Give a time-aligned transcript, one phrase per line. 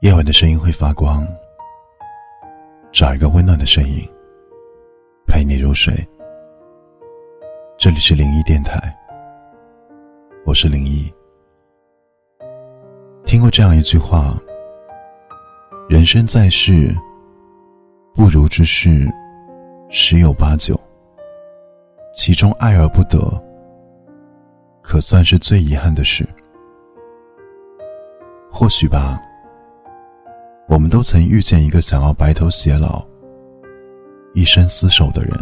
[0.00, 1.26] 夜晚的声音会发光，
[2.92, 4.08] 找一个温暖的声音
[5.26, 5.92] 陪你入睡。
[7.76, 8.96] 这里是灵异电台，
[10.46, 11.12] 我是灵异。
[13.26, 14.38] 听过这样一句话：
[15.88, 16.94] 人生在世，
[18.14, 19.04] 不如之事
[19.90, 20.78] 十有八九，
[22.14, 23.18] 其中爱而不得，
[24.80, 26.24] 可算是最遗憾的事。
[28.48, 29.20] 或许吧。
[30.68, 33.02] 我们都曾遇见一个想要白头偕老、
[34.34, 35.32] 一生厮守的人，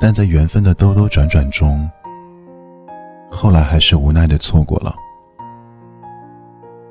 [0.00, 1.88] 但在缘分的兜兜转转中，
[3.30, 4.92] 后来还是无奈的错过了。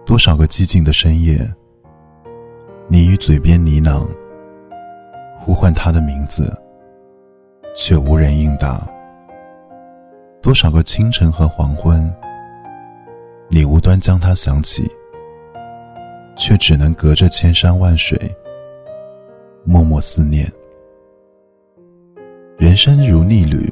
[0.05, 1.37] 多少个寂静的深夜，
[2.87, 4.07] 你于嘴边呢喃，
[5.37, 6.49] 呼唤他的名字，
[7.75, 8.87] 却无人应答。
[10.41, 12.11] 多少个清晨和黄昏，
[13.49, 14.89] 你无端将他想起。
[16.49, 18.17] 却只能隔着千山万水，
[19.63, 20.51] 默默思念。
[22.57, 23.71] 人生如逆旅，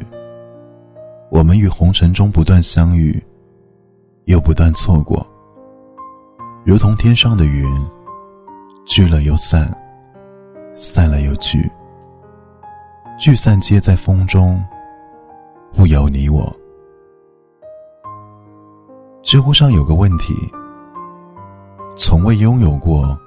[1.31, 3.19] 我们与红尘中不断相遇，
[4.25, 5.25] 又不断错过，
[6.63, 7.67] 如同天上的云，
[8.85, 9.75] 聚了又散，
[10.75, 11.67] 散了又聚，
[13.17, 14.63] 聚散皆在风中，
[15.73, 16.55] 不由你我。
[19.23, 20.35] 知乎上有个问题。
[21.97, 23.17] 从未拥有过，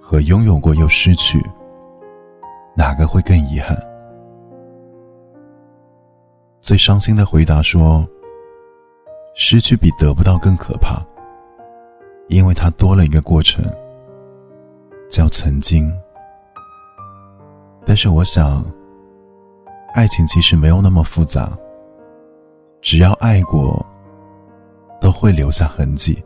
[0.00, 1.40] 和拥有过又失去，
[2.76, 3.76] 哪个会更遗憾？
[6.60, 8.06] 最伤心的回答说
[9.34, 11.00] ：“失去比得不到更可怕，
[12.28, 13.64] 因为它多了一个过程，
[15.08, 15.92] 叫曾经。”
[17.86, 18.64] 但是我想，
[19.94, 21.56] 爱情其实没有那么复杂，
[22.80, 23.84] 只要爱过，
[25.00, 26.22] 都会留下痕迹。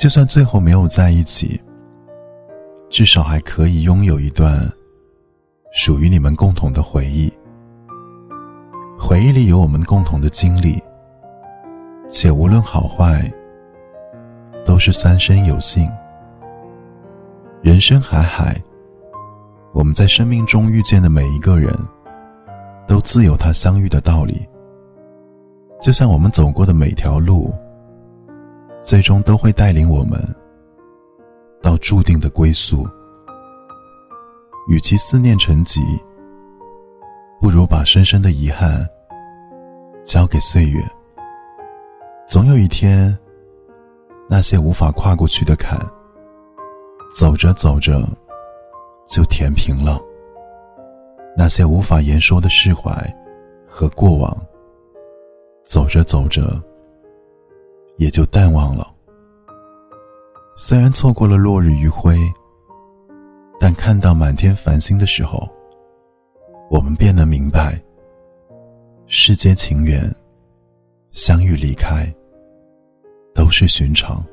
[0.00, 1.60] 就算最后没有在一起，
[2.88, 4.66] 至少还可以拥有一段
[5.74, 7.30] 属于你们共同的回忆。
[8.98, 10.82] 回忆里有我们共同的经历，
[12.08, 13.30] 且无论好坏，
[14.64, 15.86] 都是三生有幸。
[17.60, 18.56] 人生海海，
[19.74, 21.70] 我们在生命中遇见的每一个人，
[22.88, 24.48] 都自有他相遇的道理。
[25.78, 27.52] 就像我们走过的每条路。
[28.80, 30.18] 最终都会带领我们
[31.62, 32.88] 到注定的归宿。
[34.68, 35.80] 与其思念成疾，
[37.40, 38.86] 不如把深深的遗憾
[40.04, 40.80] 交给岁月。
[42.28, 43.16] 总有一天，
[44.28, 45.78] 那些无法跨过去的坎，
[47.12, 48.08] 走着走着
[49.06, 50.00] 就填平了；
[51.36, 52.92] 那些无法言说的释怀
[53.66, 54.36] 和过往，
[55.64, 56.62] 走着走着。
[58.00, 58.90] 也就淡忘了。
[60.56, 62.16] 虽然错过了落日余晖，
[63.60, 65.46] 但看到满天繁星的时候，
[66.70, 67.78] 我们便能明白，
[69.06, 70.02] 世间情缘，
[71.12, 72.10] 相遇离开，
[73.34, 74.24] 都是寻常。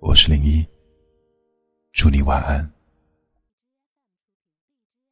[0.00, 0.66] 我是零一，
[1.92, 2.68] 祝你晚安。